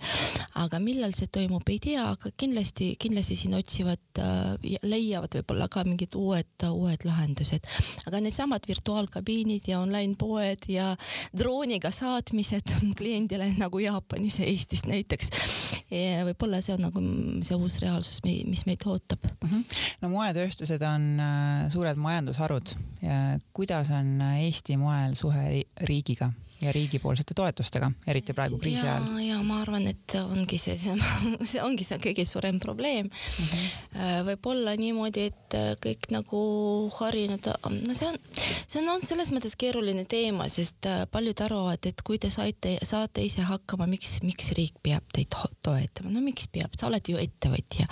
[0.55, 5.83] aga millal see toimub, ei tea, aga kindlasti, kindlasti siin otsivad äh,, leiavad võib-olla ka
[5.87, 7.67] mingid uued, uued lahendused.
[8.07, 10.93] aga needsamad virtuaalkabiinid ja online poed ja
[11.35, 15.31] drooniga saatmised kliendile nagu Jaapanis ja Eestis näiteks.
[16.29, 17.03] võib-olla see on nagu
[17.45, 19.49] see uus reaalsus, mis meid ootab mm.
[19.49, 19.63] -hmm.
[20.01, 22.75] no moetööstused on äh, suured majandusharud.
[23.53, 26.31] kuidas on Eesti moel suhe riigiga?
[26.65, 29.07] Ja riigipoolsete toetustega, eriti praegu kriisi ajal.
[29.23, 30.77] ja ma arvan, et ongi see,
[31.49, 33.49] see ongi see kõige suurem probleem mm.
[33.49, 34.23] -hmm.
[34.29, 36.41] võib-olla niimoodi, et äh, kõik nagu
[36.99, 38.19] harjunud, no see on,
[38.67, 42.77] see on, on selles mõttes keeruline teema, sest äh, paljud arvavad, et kui te saite,
[42.83, 47.21] saate ise hakkama, miks, miks riik peab teid toetama, no miks peab, sa oled ju
[47.21, 47.87] ettevõtja.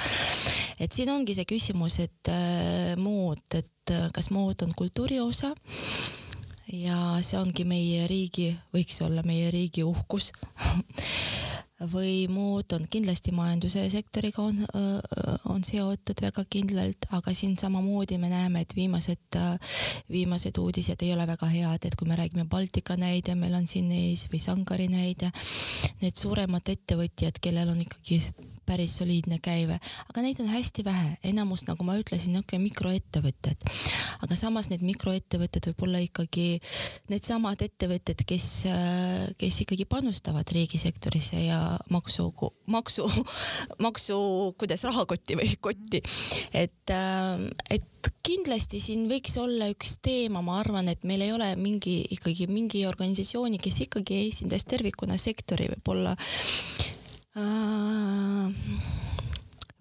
[0.80, 3.70] et siin ongi see küsimus, et äh, mood, et
[4.16, 5.52] kas mood on kultuuri osa
[6.74, 10.32] ja see ongi meie riigi, võiks olla meie riigi uhkus.
[11.94, 12.86] Või muud on.
[12.88, 14.62] Kindlasti majanduse sektoriga on,
[15.52, 19.36] on seotud väga kindlalt, aga siin samamoodi me näeme, et viimased,
[20.14, 23.92] viimased uudised ei ole väga head, et kui me räägime Baltika näide, meil on siin
[23.92, 25.34] ees või Sangari näide,
[26.00, 28.22] need suuremad ettevõtjad, kellel on ikkagi
[28.66, 33.64] päris soliidne käive, aga neid on hästi vähe, enamus, nagu ma ütlesin, niisugune mikroettevõtted.
[34.26, 36.48] aga samas need mikroettevõtted võib olla ikkagi
[37.12, 38.50] needsamad ettevõtted, kes,
[39.38, 41.62] kes ikkagi panustavad riigisektorisse ja
[41.94, 42.30] maksu,
[42.66, 43.08] maksu,
[43.86, 44.20] maksu,
[44.60, 46.04] kuidas rahakotti või kotti.
[46.54, 46.96] et,
[47.70, 47.90] et
[48.24, 52.86] kindlasti siin võiks olla üks teema, ma arvan, et meil ei ole mingi ikkagi mingi
[52.88, 57.03] organisatsiooni, kes ikkagi esindas tervikuna sektori võib-olla äh,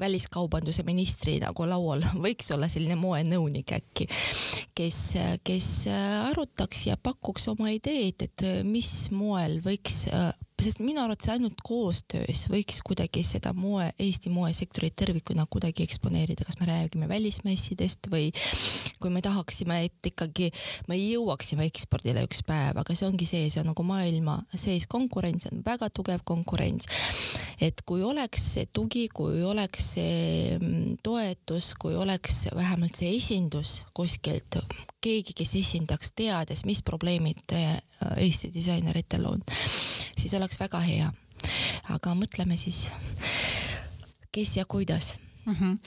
[0.02, 4.08] väliskaubanduse ministri nagu laual võiks olla selline moenõunik äkki,
[4.74, 5.00] kes,
[5.44, 5.68] kes
[6.30, 10.06] arutaks ja pakuks oma ideed, et mis moel võiks
[10.64, 16.58] sest minu arvates ainult koostöös võiks kuidagi seda moe, Eesti moesektorit tervikuna kuidagi eksponeerida, kas
[16.60, 18.30] me räägime välismessidest või
[19.02, 20.50] kui me tahaksime, et ikkagi
[20.90, 25.48] me jõuaksime ekspordile üks päev, aga see ongi see, see on nagu maailma sees konkurents,
[25.50, 26.88] on väga tugev konkurents.
[27.62, 33.82] et kui oleks see tugi, kui oleks see mm, toetus, kui oleks vähemalt see esindus
[33.94, 34.58] kuskilt,
[35.02, 37.78] keegi, kes esindaks, teades, mis probleemid äh,
[38.22, 39.42] Eesti disaineritel on,
[40.18, 41.12] siis oleks väga hea.
[41.90, 42.90] aga mõtleme siis,
[44.32, 45.54] kes ja kuidas mm.
[45.54, 45.78] -hmm.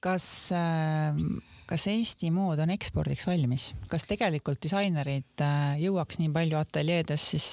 [0.00, 6.60] kas äh, kas Eesti mood on ekspordiks valmis, kas tegelikult disainerid äh, jõuaks nii palju
[6.60, 7.50] ateljeedes siis.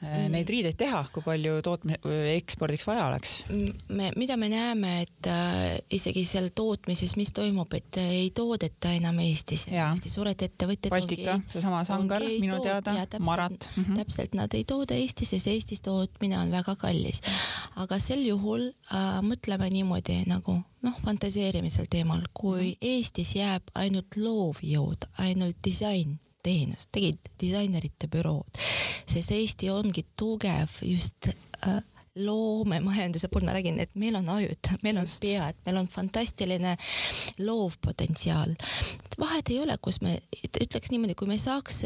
[0.00, 1.98] Neid riideid teha, kui palju tootmi-,
[2.32, 3.34] ekspordiks vaja oleks?
[3.88, 8.94] me, mida me näeme, et äh, isegi seal tootmises, mis toimub, et äh, ei toodeta
[8.96, 13.84] enam Eestis, hästi suured ettevõtted Baltika, seesama Sangar minu teada, Marat mm.
[13.84, 14.00] -hmm.
[14.00, 17.20] täpselt, nad ei tooda Eestis, sest Eestis tootmine on väga kallis.
[17.76, 22.78] aga sel juhul äh, mõtleme niimoodi nagu noh, fantaseerime sel teemal, kui mhm.
[22.80, 28.60] Eestis jääb ainult loovjõud, ainult disain teenus, tegid disainerite bürood,
[29.06, 31.30] sest Eesti ongi tugev just
[31.66, 31.80] äh,
[32.14, 35.20] loomemajanduse puhul ma räägin, et meil on ajud, meil on Just.
[35.22, 36.76] pead, meil on fantastiline
[37.38, 38.54] loovpotentsiaal.
[39.18, 41.84] vahet ei ole, kus me, ütleks niimoodi, kui me saaks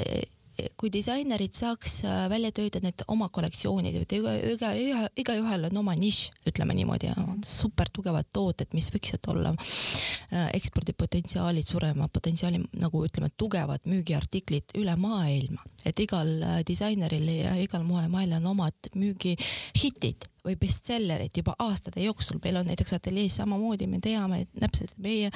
[0.79, 5.81] kui disainerid saaks äh, välja töötada need oma kollektsioonid, et iga, iga, iga, igaühel on
[5.83, 7.11] oma nišš, ütleme niimoodi,
[7.49, 14.95] super tugevad tooted, mis võiksid olla äh, ekspordipotentsiaalid, suurema potentsiaali nagu ütleme, tugevad müügiartiklid üle
[15.01, 22.03] maailma, et igal äh, disaineril ja igal moemaalil on omad müügihitid või bestsellerit juba aastate
[22.05, 25.31] jooksul, meil on näiteks ateljees samamoodi, me teame, täpselt meie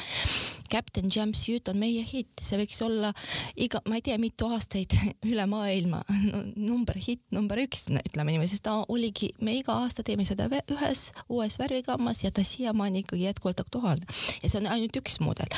[0.70, 3.12] Captain Jumpsuit on meie hitt, see võiks olla
[3.56, 4.92] iga, ma ei tea, mitu aastaid
[5.30, 6.02] üle maailma.
[6.28, 10.48] No, number hitt number üks, ütleme niimoodi, sest ta oligi, me iga aasta teeme seda
[10.60, 14.06] ühes uues värvigammas ja ta siiamaani ikkagi jätkuvalt aktuaalne.
[14.42, 15.48] ja see on ainult üks mudel.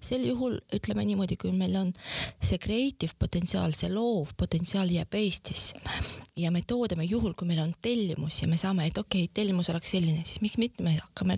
[0.00, 1.92] sel juhul ütleme niimoodi, kui meil on
[2.40, 5.78] see creative potentsiaal, see loov potentsiaal jääb Eestisse.
[6.36, 9.68] Ja me toodame juhul, kui meil on tellimus ja me saame, et okei okay,, tellimus
[9.72, 11.36] oleks selline, siis miks mitte me hakkame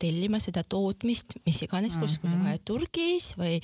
[0.00, 2.62] tellima seda tootmist, mis iganes kuskil mm -hmm.
[2.66, 3.60] Türgis või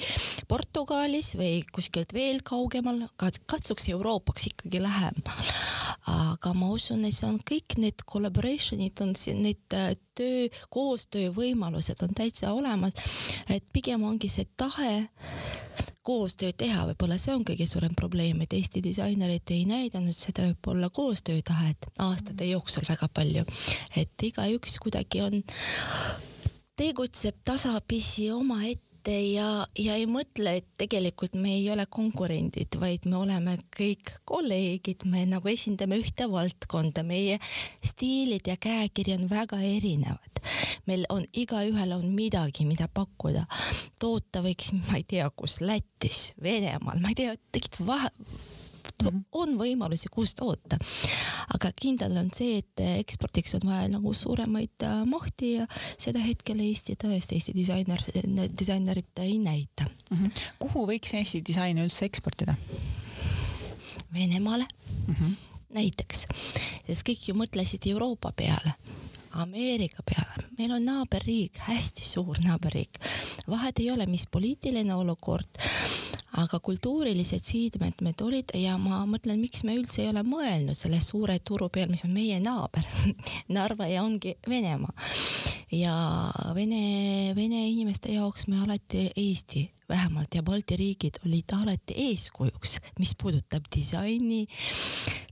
[0.49, 3.09] Portugalis või kuskilt veel kaugemal,
[3.47, 5.51] katsuks Euroopaks ikkagi lähemal.
[6.07, 12.05] aga ma usun, et see on kõik need collaboration'id on siin, need äh, töö, koostöövõimalused
[12.05, 12.95] on täitsa olemas.
[13.49, 15.09] et pigem ongi see tahe
[16.07, 20.91] koostööd teha, võib-olla see on kõige suurem probleem, et Eesti disainerid ei näidanud seda võib-olla
[20.91, 23.45] koostöötahet aastate jooksul väga palju.
[23.97, 25.43] et igaüks kuidagi on,
[26.77, 33.07] tegutseb tasapisi omaette et ja, ja ei mõtle, et tegelikult me ei ole konkurendid, vaid
[33.09, 37.39] me oleme kõik kolleegid, me nagu esindame ühte valdkonda, meie
[37.85, 40.43] stiilid ja käekiri on väga erinevad.
[40.87, 43.47] meil on, igaühel on midagi, mida pakkuda.
[44.01, 48.60] toota võiks, ma ei tea, kus Lätis, Venemaal, ma ei tea, tegelikult vahe.
[49.33, 50.79] On võimalusi, kust toota.
[51.55, 55.67] aga kindel on see, et ekspordiks on vaja nagu suuremaid äh, mahti ja
[55.99, 58.03] seda hetkel Eesti tõesti, Eesti disainer,
[58.59, 60.17] disainerid ei näita mm.
[60.17, 60.49] -hmm.
[60.59, 62.55] kuhu võiks Eesti disaini üldse eksportida?
[64.15, 64.67] Venemaale
[65.07, 65.37] mm -hmm.
[65.75, 66.27] näiteks,
[66.87, 68.75] sest kõik ju mõtlesid Euroopa peale
[69.31, 72.99] Ameerika peale, meil on naaberriik, hästi suur naaberriik,
[73.47, 75.61] vahet ei ole, mis poliitiline olukord,
[76.45, 81.01] aga kultuurilised siidmed meil olid ja ma mõtlen, miks me üldse ei ole mõelnud selle
[81.05, 82.87] suure turu peal, mis on meie naaber
[83.57, 84.95] Narva ja ongi Venemaa.
[85.75, 85.95] ja
[86.55, 93.15] Vene, Vene inimeste jaoks me alati Eesti vähemalt ja Balti riigid olid alati eeskujuks, mis
[93.19, 94.45] puudutab disaini,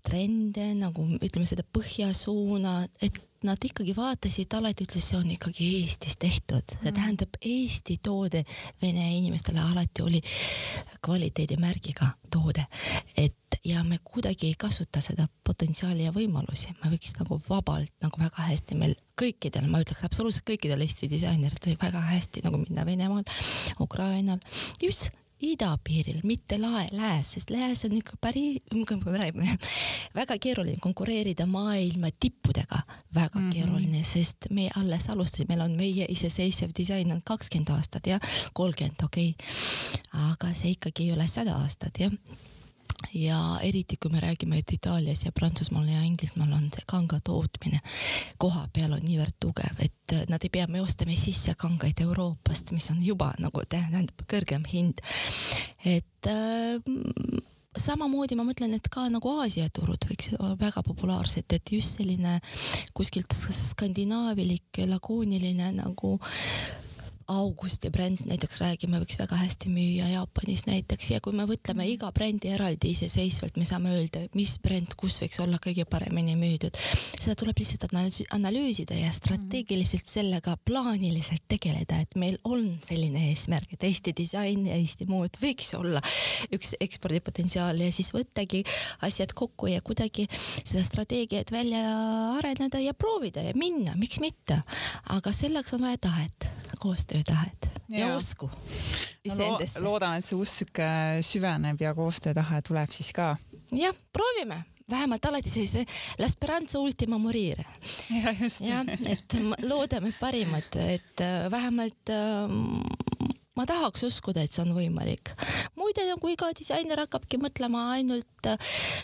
[0.03, 6.16] trende nagu ütleme seda põhjasuuna, et nad ikkagi vaatasid alati, ütles, see on ikkagi Eestis
[6.18, 6.96] tehtud, see mm.
[6.96, 8.42] tähendab Eesti toode
[8.83, 10.22] vene inimestele alati oli
[11.05, 12.66] kvaliteedimärgiga toode,
[13.16, 18.20] et ja me kuidagi ei kasuta seda potentsiaali ja võimalusi, me võiks nagu vabalt nagu
[18.20, 22.87] väga hästi meil kõikidel, ma ütleks absoluutselt kõikidel Eesti disaineritel võib väga hästi nagu minna
[22.87, 23.24] Venemaal,
[23.81, 24.42] Ukrainal,
[24.83, 28.59] just idapiiril, mitte lae, lääs, sest lääs on ikka päris,
[30.18, 32.83] väga keeruline konkureerida maailma tippudega,
[33.14, 33.53] väga mm -hmm.
[33.53, 38.20] keeruline, sest me alles alustasime, meil on meie iseseisev disain on kakskümmend aastat ja
[38.53, 42.12] kolmkümmend, okei okay., aga see ikkagi ei ole sada aastat jah
[43.14, 47.80] ja eriti kui me räägime, et Itaalias ja Prantsusmaal ja Inglismaal on see kanga tootmine
[48.38, 52.90] koha peal on niivõrd tugev, et nad ei pea, me ostame sisse kangaid Euroopast, mis
[52.90, 55.00] on juba nagu tähendab kõrgem hind.
[55.84, 56.80] et äh,
[57.78, 62.38] samamoodi ma mõtlen, et ka nagu Aasia turud võiks olla väga populaarsed, et just selline
[62.96, 66.16] kuskilt skandinaavilik lakooniline nagu
[67.28, 71.90] Augusti bränd näiteks räägime, võiks väga hästi müüa Jaapanis näiteks ja kui me võtame mhm.
[71.92, 76.78] iga brändi eraldi iseseisvalt, me saame öelda, mis bränd kus võiks olla kõige paremini müüdud.
[77.20, 77.84] seda tuleb lihtsalt
[78.32, 80.12] analüüsida ja strateegiliselt mhm.
[80.14, 85.74] sellega plaaniliselt tegeleda, et meil on selline eesmärk, et Eesti disain ja Eesti mood võiks
[85.76, 86.00] olla
[86.48, 88.62] üks ekspordipotentsiaal ja siis võttagi
[89.04, 90.24] asjad kokku ja kuidagi
[90.62, 91.84] seda strateegiat välja
[92.38, 94.62] areneda ja proovida ja minna, miks mitte.
[95.12, 96.48] aga selleks on vaja tahet,
[96.80, 98.50] koostööd koostöötahet ja, ja usku
[99.24, 99.90] iseendasse no,.
[99.90, 103.37] loodan, et see usk äh, süveneb ja koostöötahe tuleb siis ka.
[103.72, 105.85] jah, proovime vähemalt alati sellise
[106.18, 107.64] l'esperanza ultima morire.
[108.61, 112.57] jah, et loodame parimat, et äh, vähemalt äh,
[113.59, 115.35] ma tahaks uskuda, et see on võimalik.
[115.76, 118.52] muide, nagu iga disainer hakkabki mõtlema ainult,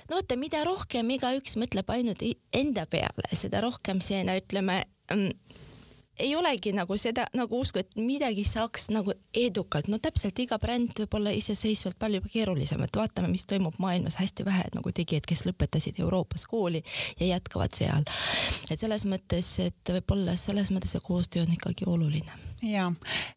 [0.09, 2.23] no vaata, mida rohkem igaüks mõtleb ainult
[2.53, 5.63] enda peale, seda rohkem see, no ütleme mm,
[6.19, 10.95] ei olegi nagu seda nagu usku, et midagi saaks nagu edukalt, no täpselt iga bränd
[10.99, 15.45] võib olla iseseisvalt palju keerulisem, et vaatame, mis toimub maailmas, hästi vähe nagu tegijaid, kes
[15.49, 16.85] lõpetasid Euroopas kooli
[17.21, 18.07] ja jätkavad seal.
[18.71, 22.41] et selles mõttes, et võib-olla selles mõttes see koostöö on ikkagi oluline.
[22.63, 22.91] ja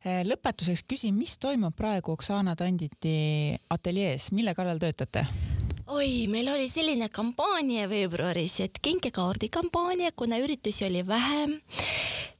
[0.06, 5.26] eh, lõpetuseks küsin, mis toimub praegu Oksana Tanditi ateljees, mille kallal töötate?
[5.88, 11.58] Oi, meil oli selline kampaania veebruaris, et kinkekaardi kampaania, kuna üritusi oli vähem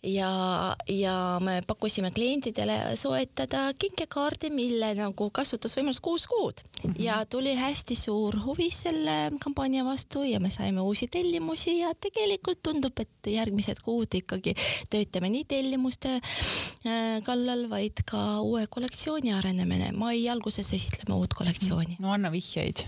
[0.04, 7.04] ja, ja me pakkusime klientidele soetada kinkekaardi, mille nagu kasutusvõimalus kuus kuud mm -hmm.
[7.04, 12.64] ja tuli hästi suur huvi selle kampaania vastu ja me saime uusi tellimusi ja tegelikult
[12.64, 14.54] tundub, et järgmised kuud ikkagi
[14.90, 19.92] töötame nii tellimuste äh, kallal, vaid ka uue kollektsiooni arenemine.
[19.92, 21.96] mai alguses esitleme uut kollektsiooni.
[22.00, 22.86] no anna vihjeid.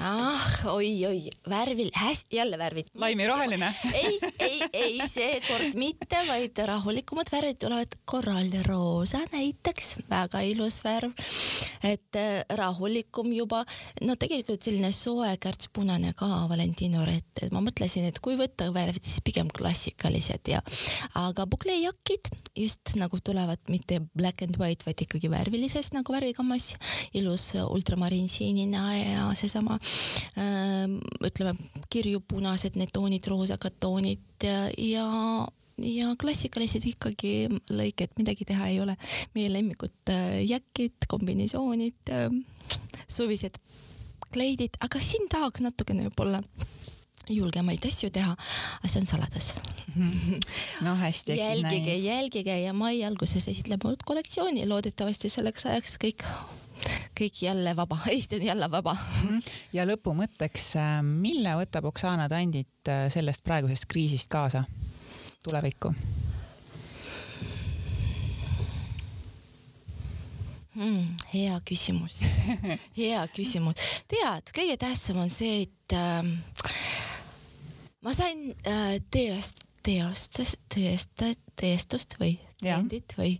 [0.00, 2.86] Ah, oi-oi, värvil, hästi, jälle värvid.
[2.94, 11.12] laimiroheline ei, ei, ei seekord mitte, vaid rahulikumad värvid tulevad, korallroosa näiteks, väga ilus värv,
[11.84, 13.64] et äh, rahulikum juba,
[14.00, 19.04] no tegelikult selline soe kärtspunane ka Valentino Rett, et ma mõtlesin, et kui võtta värvid,
[19.04, 20.62] siis pigem klassikalised ja,
[21.20, 26.72] aga bukleejakid just nagu tulevad mitte black and white, vaid ikkagi värvilises nagu värvigammas,
[27.14, 29.78] ilus ultramariinsiinina ja seesama
[30.38, 30.84] äh,
[31.26, 31.54] ütleme
[31.90, 35.06] kirjupunased need toonid, roosakad toonid ja,
[35.84, 37.34] ja klassikalised ikkagi
[37.70, 38.96] lõiked, midagi teha ei ole.
[39.34, 42.28] meie lemmikud äh, jäkid, kombinesoonid, äh,
[43.08, 43.58] suvised
[44.30, 46.42] kleidid, aga siin tahaks natukene võib-olla
[47.30, 48.34] julgemaid asju teha,
[48.78, 49.52] aga see on saladus.
[50.84, 56.24] No hästi, jälgige, jälgige ja mai alguses esitleme uut kollektsiooni, loodetavasti selleks ajaks kõik
[57.20, 58.96] kõik jälle vaba, Eesti on jälle vaba.
[59.22, 59.38] Mhm.
[59.72, 64.64] ja lõpumõtteks, äh, mille võtab Oksana Tandit äh, sellest praegusest kriisist kaasa
[65.42, 65.94] tulevikku?
[70.74, 71.16] mm,?
[71.34, 72.18] hea küsimus
[73.00, 73.80] hea küsimus.
[74.08, 76.22] tead, kõige tähtsam on see, et äh,
[78.04, 81.26] ma sain äh, teost, teostust, tõest,
[81.60, 83.36] tõestust või kliendid või,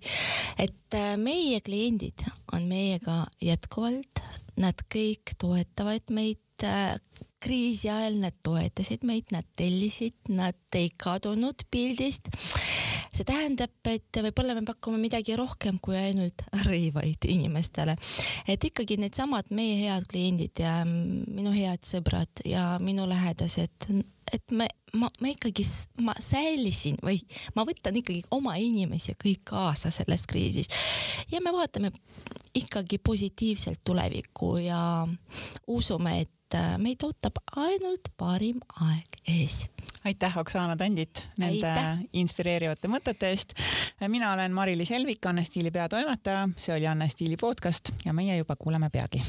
[0.61, 4.23] et äh, meie kliendid on meiega jätkuvalt,
[4.61, 6.97] nad kõik toetavad meid äh,
[7.41, 12.31] kriisi ajal, nad toetasid meid, nad tellisid, nad ei kadunud pildist
[13.11, 17.97] see tähendab, et võib-olla me pakume midagi rohkem kui ainult rõivaid inimestele.
[18.49, 23.89] et ikkagi needsamad meie head kliendid ja minu head sõbrad ja minu lähedased,
[24.33, 25.67] et me, ma, ma ikkagi,
[26.07, 27.19] ma säilisin või
[27.57, 30.71] ma võtan ikkagi oma inimesi kõik kaasa selles kriisis
[31.33, 31.91] ja me vaatame
[32.55, 34.81] ikkagi positiivselt tulevikku ja
[35.67, 36.40] usume, et
[36.79, 39.67] meid ootab ainult parim aeg ees
[40.05, 41.99] aitäh, Oksana Tandit, nende aitäh.
[42.13, 43.55] inspireerivate mõtete eest.
[44.09, 48.57] mina olen Mari-Liis Helvik, Anne Stiili peatoimetaja, see oli Anne Stiili podcast ja meie juba
[48.57, 49.23] kuuleme peagi